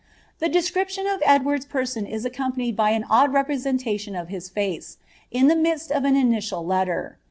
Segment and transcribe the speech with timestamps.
[0.39, 4.49] The de scription of Edward's pterson is accom faiued by an odd representation of his
[4.49, 4.97] face,
[5.29, 7.17] in the midst of an initial Inter.